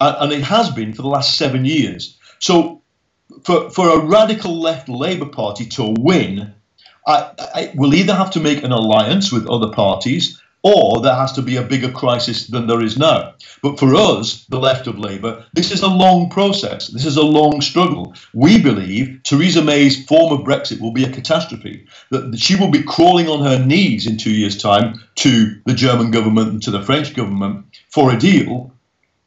Uh, 0.00 0.16
and 0.20 0.32
it 0.32 0.42
has 0.42 0.70
been 0.70 0.94
for 0.94 1.02
the 1.02 1.08
last 1.08 1.36
seven 1.36 1.66
years. 1.66 2.18
So, 2.40 2.80
for, 3.42 3.70
for 3.70 3.90
a 3.90 4.04
radical 4.04 4.58
left 4.58 4.88
Labour 4.88 5.26
Party 5.26 5.66
to 5.66 5.94
win, 5.98 6.54
I, 7.06 7.30
I 7.38 7.72
will 7.74 7.94
either 7.94 8.14
have 8.14 8.30
to 8.32 8.40
make 8.40 8.62
an 8.62 8.72
alliance 8.72 9.30
with 9.30 9.46
other 9.48 9.70
parties 9.70 10.40
or 10.64 11.02
there 11.02 11.14
has 11.14 11.30
to 11.32 11.42
be 11.42 11.56
a 11.56 11.62
bigger 11.62 11.90
crisis 11.90 12.46
than 12.46 12.66
there 12.66 12.82
is 12.82 12.96
now. 12.96 13.34
But 13.62 13.78
for 13.78 13.94
us, 13.94 14.46
the 14.46 14.58
left 14.58 14.86
of 14.86 14.98
Labour, 14.98 15.44
this 15.52 15.70
is 15.70 15.82
a 15.82 15.88
long 15.88 16.30
process. 16.30 16.88
This 16.88 17.04
is 17.04 17.18
a 17.18 17.22
long 17.22 17.60
struggle. 17.60 18.14
We 18.32 18.60
believe 18.60 19.20
Theresa 19.24 19.62
May's 19.62 20.04
form 20.06 20.32
of 20.32 20.46
Brexit 20.46 20.80
will 20.80 20.90
be 20.92 21.04
a 21.04 21.12
catastrophe, 21.12 21.84
that 22.10 22.38
she 22.38 22.56
will 22.56 22.70
be 22.70 22.82
crawling 22.82 23.28
on 23.28 23.44
her 23.44 23.64
knees 23.64 24.06
in 24.06 24.16
two 24.16 24.32
years' 24.32 24.60
time 24.60 25.04
to 25.16 25.54
the 25.66 25.74
German 25.74 26.10
government 26.10 26.48
and 26.48 26.62
to 26.62 26.70
the 26.70 26.82
French 26.82 27.14
government 27.14 27.66
for 27.90 28.10
a 28.10 28.18
deal. 28.18 28.72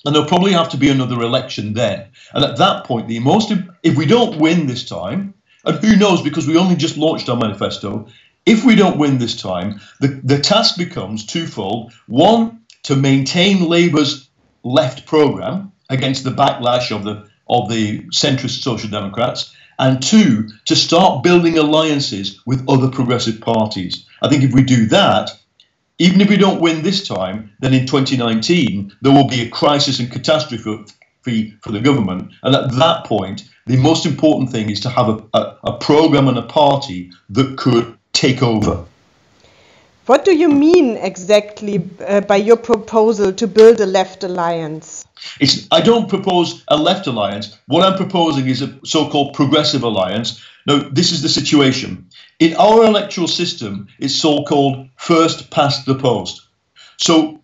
And 0.05 0.15
there'll 0.15 0.27
probably 0.27 0.53
have 0.53 0.69
to 0.69 0.77
be 0.77 0.89
another 0.89 1.21
election 1.21 1.73
then. 1.73 2.07
And 2.33 2.43
at 2.43 2.57
that 2.57 2.85
point, 2.85 3.07
the 3.07 3.19
most 3.19 3.53
if 3.83 3.95
we 3.95 4.05
don't 4.07 4.39
win 4.39 4.65
this 4.65 4.87
time, 4.87 5.35
And 5.67 5.83
who 5.83 5.97
knows, 5.97 6.21
because 6.21 6.47
we 6.47 6.57
only 6.57 6.77
just 6.77 6.97
launched 6.97 7.27
our 7.27 7.35
manifesto, 7.35 8.07
if 8.47 8.63
we 8.63 8.75
don't 8.75 8.97
win 8.97 9.17
this 9.17 9.39
time, 9.39 9.81
the, 9.99 10.07
the 10.23 10.39
task 10.39 10.77
becomes 10.77 11.25
twofold. 11.25 11.91
One, 12.07 12.61
to 12.83 12.95
maintain 12.95 13.67
Labour's 13.67 14.29
left 14.63 15.05
programme 15.05 15.73
against 15.89 16.23
the 16.23 16.31
backlash 16.31 16.95
of 16.95 17.03
the 17.03 17.27
of 17.49 17.69
the 17.69 17.99
centrist 18.07 18.61
Social 18.61 18.89
Democrats, 18.89 19.53
and 19.79 20.01
two, 20.01 20.49
to 20.65 20.75
start 20.75 21.23
building 21.23 21.57
alliances 21.57 22.41
with 22.45 22.67
other 22.69 22.89
progressive 22.89 23.39
parties. 23.39 24.05
I 24.21 24.27
think 24.29 24.43
if 24.43 24.53
we 24.53 24.63
do 24.63 24.85
that, 24.87 25.31
even 25.97 26.19
if 26.19 26.29
we 26.29 26.35
don't 26.35 26.61
win 26.61 26.81
this 26.81 27.07
time, 27.07 27.51
then 27.59 27.73
in 27.73 27.85
2019 27.85 28.93
there 29.01 29.13
will 29.13 29.27
be 29.27 29.41
a 29.41 29.49
crisis 29.49 29.99
and 29.99 30.11
catastrophe 30.11 30.85
for 31.61 31.71
the 31.71 31.81
government. 31.81 32.31
And 32.43 32.55
at 32.55 32.71
that 32.75 33.05
point, 33.05 33.49
the 33.65 33.77
most 33.77 34.05
important 34.05 34.49
thing 34.49 34.69
is 34.69 34.79
to 34.81 34.89
have 34.89 35.09
a, 35.09 35.23
a, 35.33 35.57
a 35.65 35.77
program 35.77 36.29
and 36.29 36.37
a 36.37 36.43
party 36.43 37.11
that 37.29 37.57
could 37.57 37.96
take 38.17 38.41
over. 38.41 38.83
What 40.07 40.23
do 40.23 40.33
you 40.33 40.49
mean 40.49 40.95
exactly 40.95 41.89
uh, 42.07 42.21
by 42.21 42.37
your 42.37 42.55
proposal 42.55 43.33
to 43.33 43.45
build 43.45 43.81
a 43.81 43.85
left 43.85 44.23
alliance? 44.23 45.05
It's, 45.39 45.67
I 45.69 45.81
don't 45.81 46.07
propose 46.07 46.63
a 46.69 46.77
left 46.77 47.07
alliance. 47.07 47.57
What 47.67 47.83
I'm 47.83 47.97
proposing 47.97 48.47
is 48.47 48.61
a 48.61 48.79
so 48.85 49.09
called 49.09 49.33
progressive 49.33 49.83
alliance. 49.83 50.41
Now, 50.65 50.89
this 50.89 51.11
is 51.11 51.21
the 51.21 51.29
situation. 51.29 52.07
In 52.39 52.55
our 52.55 52.85
electoral 52.85 53.27
system, 53.27 53.87
it's 53.99 54.15
so 54.15 54.43
called 54.45 54.87
first 54.95 55.51
past 55.51 55.85
the 55.85 55.95
post. 55.95 56.47
So, 56.97 57.41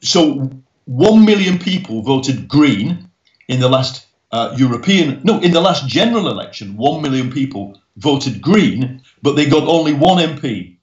so 0.00 0.50
1 0.84 1.24
million 1.24 1.58
people 1.58 2.02
voted 2.02 2.46
Green 2.46 3.10
in 3.48 3.60
the 3.60 3.68
last 3.68 4.03
uh, 4.34 4.52
European, 4.56 5.20
no, 5.22 5.38
in 5.40 5.52
the 5.52 5.60
last 5.60 5.86
general 5.86 6.28
election, 6.28 6.76
1 6.76 7.02
million 7.02 7.30
people 7.30 7.80
voted 7.98 8.42
Green, 8.42 9.00
but 9.22 9.36
they 9.36 9.46
got 9.46 9.68
only 9.68 9.92
one 9.92 10.18
MP. 10.18 10.76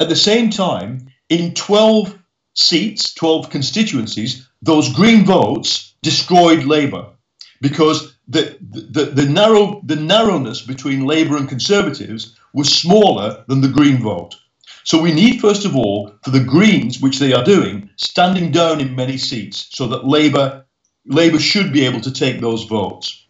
At 0.00 0.08
the 0.08 0.16
same 0.16 0.50
time, 0.50 1.06
in 1.28 1.54
12 1.54 2.18
seats, 2.54 3.14
12 3.14 3.50
constituencies, 3.50 4.48
those 4.62 4.92
Green 4.92 5.24
votes 5.24 5.94
destroyed 6.02 6.64
Labour 6.64 7.06
because 7.60 8.16
the, 8.26 8.58
the, 8.68 9.04
the, 9.04 9.26
narrow, 9.26 9.80
the 9.84 9.94
narrowness 9.94 10.60
between 10.60 11.06
Labour 11.06 11.36
and 11.36 11.48
Conservatives 11.48 12.34
was 12.52 12.74
smaller 12.74 13.44
than 13.46 13.60
the 13.60 13.68
Green 13.68 14.02
vote. 14.02 14.34
So 14.82 15.00
we 15.00 15.12
need, 15.12 15.40
first 15.40 15.64
of 15.64 15.76
all, 15.76 16.12
for 16.24 16.30
the 16.30 16.42
Greens, 16.42 17.00
which 17.00 17.20
they 17.20 17.32
are 17.32 17.44
doing, 17.44 17.90
standing 17.96 18.50
down 18.50 18.80
in 18.80 18.96
many 18.96 19.18
seats 19.18 19.68
so 19.70 19.86
that 19.86 20.04
Labour, 20.04 20.63
Labour 21.06 21.38
should 21.38 21.72
be 21.72 21.84
able 21.84 22.00
to 22.00 22.12
take 22.12 22.40
those 22.40 22.64
votes. 22.64 23.24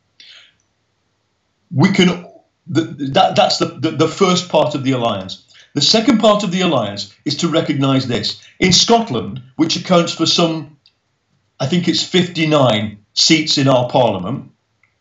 We 1.71 1.93
can, 1.93 2.27
that, 2.69 3.35
that's 3.35 3.59
the, 3.59 3.67
the, 3.67 3.91
the 3.91 4.09
first 4.09 4.49
part 4.49 4.75
of 4.75 4.85
the 4.85 4.93
alliance. 4.93 5.45
The 5.75 5.81
second 5.81 6.19
part 6.19 6.45
of 6.45 6.53
the 6.53 6.61
alliance 6.61 7.13
is 7.25 7.37
to 7.39 7.49
recognise 7.49 8.07
this. 8.07 8.41
In 8.61 8.73
Scotland, 8.73 9.43
which 9.57 9.77
accounts 9.77 10.13
for 10.13 10.25
some, 10.25 10.79
I 11.59 11.67
think 11.67 11.89
it's 11.89 12.03
59 12.05 12.99
seats 13.15 13.59
in 13.59 13.67
our 13.67 13.89
parliament, 13.89 14.53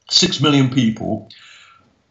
six 0.10 0.42
million 0.42 0.72
people, 0.72 1.30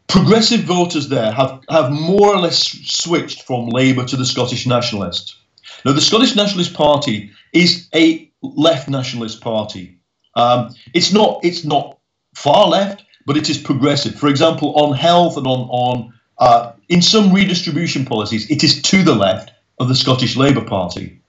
progressive 0.06 0.60
voters 0.60 1.08
there 1.08 1.32
have, 1.32 1.60
have 1.68 1.90
more 1.90 2.28
or 2.28 2.38
less 2.38 2.58
switched 2.58 3.42
from 3.42 3.68
Labour 3.68 4.04
to 4.04 4.16
the 4.16 4.26
Scottish 4.26 4.66
Nationalists. 4.66 5.36
Now, 5.84 5.92
the 5.92 6.00
Scottish 6.00 6.36
Nationalist 6.36 6.74
Party 6.74 7.32
is 7.52 7.88
a 7.94 8.30
left 8.42 8.88
nationalist 8.88 9.40
party. 9.40 9.98
Um, 10.34 10.74
it's 10.94 11.12
not 11.12 11.40
it's 11.44 11.64
not 11.64 11.98
far 12.34 12.68
left, 12.68 13.04
but 13.26 13.36
it 13.36 13.48
is 13.48 13.58
progressive. 13.58 14.14
For 14.14 14.28
example, 14.28 14.74
on 14.74 14.96
health 14.96 15.36
and 15.36 15.46
on 15.46 15.60
on 15.70 16.12
uh, 16.38 16.72
in 16.88 17.02
some 17.02 17.32
redistribution 17.32 18.04
policies, 18.04 18.50
it 18.50 18.64
is 18.64 18.82
to 18.82 19.02
the 19.02 19.14
left 19.14 19.52
of 19.78 19.88
the 19.88 19.94
Scottish 19.94 20.36
Labour 20.36 20.64
Party. 20.64 21.20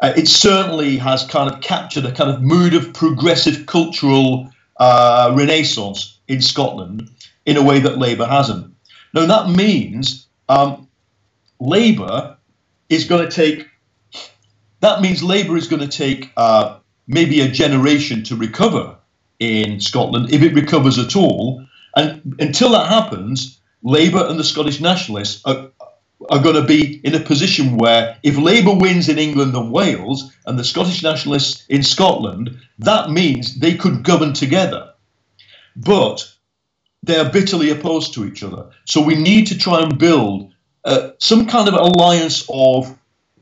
Uh, 0.00 0.12
it 0.16 0.26
certainly 0.26 0.96
has 0.96 1.24
kind 1.24 1.52
of 1.52 1.60
captured 1.60 2.06
a 2.06 2.12
kind 2.12 2.30
of 2.30 2.40
mood 2.40 2.74
of 2.74 2.92
progressive 2.94 3.66
cultural 3.66 4.50
uh, 4.78 5.32
renaissance 5.36 6.18
in 6.26 6.40
Scotland 6.40 7.10
in 7.44 7.56
a 7.56 7.62
way 7.62 7.80
that 7.80 7.98
Labour 7.98 8.26
hasn't. 8.26 8.74
Now, 9.12 9.26
that 9.26 9.50
means 9.50 10.26
um, 10.48 10.88
Labour 11.58 12.38
is 12.88 13.04
going 13.04 13.28
to 13.28 13.30
take, 13.30 13.68
that 14.80 15.02
means 15.02 15.22
Labour 15.22 15.56
is 15.56 15.68
going 15.68 15.86
to 15.86 15.88
take 15.88 16.32
uh, 16.36 16.78
maybe 17.10 17.40
a 17.40 17.48
generation 17.48 18.22
to 18.24 18.36
recover 18.36 18.96
in 19.38 19.80
Scotland, 19.80 20.32
if 20.32 20.42
it 20.42 20.54
recovers 20.54 20.98
at 20.98 21.16
all. 21.16 21.64
And 21.96 22.36
until 22.38 22.70
that 22.70 22.88
happens, 22.88 23.60
Labour 23.82 24.24
and 24.28 24.38
the 24.38 24.44
Scottish 24.44 24.80
Nationalists 24.80 25.42
are, 25.44 25.70
are 26.28 26.42
going 26.42 26.54
to 26.54 26.64
be 26.64 27.00
in 27.02 27.14
a 27.14 27.20
position 27.20 27.78
where 27.78 28.16
if 28.22 28.36
Labour 28.36 28.74
wins 28.74 29.08
in 29.08 29.18
England 29.18 29.56
and 29.56 29.72
Wales 29.72 30.32
and 30.46 30.58
the 30.58 30.64
Scottish 30.64 31.02
Nationalists 31.02 31.64
in 31.68 31.82
Scotland, 31.82 32.58
that 32.78 33.10
means 33.10 33.58
they 33.58 33.74
could 33.74 34.04
govern 34.04 34.32
together. 34.32 34.92
But 35.74 36.32
they 37.02 37.18
are 37.18 37.30
bitterly 37.30 37.70
opposed 37.70 38.14
to 38.14 38.24
each 38.24 38.42
other. 38.42 38.70
So 38.84 39.02
we 39.02 39.14
need 39.14 39.46
to 39.48 39.58
try 39.58 39.80
and 39.82 39.98
build 39.98 40.52
uh, 40.84 41.10
some 41.18 41.46
kind 41.46 41.68
of 41.68 41.74
alliance 41.74 42.46
of 42.52 42.96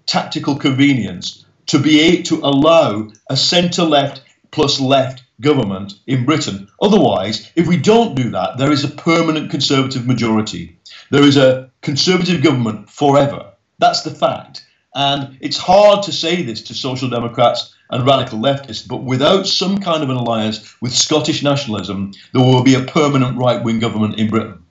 tactical 0.07 0.57
convenience 0.57 1.45
to 1.69 1.79
be 1.79 2.01
able 2.01 2.23
to 2.25 2.41
allow 2.43 3.09
a 3.31 3.37
centre 3.37 3.85
left 3.85 4.23
plus 4.51 4.81
left 4.81 5.23
government 5.41 5.95
in 6.07 6.25
Britain. 6.25 6.69
Otherwise, 6.83 7.51
if 7.55 7.67
we 7.67 7.77
don't 7.77 8.15
do 8.15 8.31
that, 8.31 8.59
there 8.59 8.73
is 8.73 8.85
a 8.85 8.89
permanent 8.89 9.51
conservative 9.51 10.07
majority. 10.07 10.77
There 11.11 11.23
is 11.23 11.37
a 11.37 11.71
conservative 11.83 12.43
government 12.43 12.91
forever. 12.91 13.53
That's 13.79 14.03
the 14.03 14.11
fact. 14.11 14.65
And 14.95 15.39
it's 15.41 15.57
hard 15.57 16.03
to 16.05 16.13
say 16.13 16.43
this 16.43 16.63
to 16.63 16.75
social 16.75 17.09
democrats 17.09 17.75
and 17.91 18.07
radical 18.07 18.39
leftists, 18.39 18.87
but 18.87 19.05
without 19.05 19.47
some 19.47 19.79
kind 19.79 20.03
of 20.03 20.11
an 20.11 20.17
alliance 20.17 20.75
with 20.81 20.93
Scottish 20.93 21.43
nationalism, 21.43 22.13
there 22.33 22.43
will 22.43 22.65
be 22.65 22.75
a 22.75 22.83
permanent 22.83 23.39
right 23.39 23.63
wing 23.63 23.79
government 23.79 24.19
in 24.19 24.29
Britain. 24.29 24.63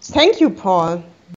Thank 0.00 0.40
you, 0.40 0.50
Paul. 0.50 1.02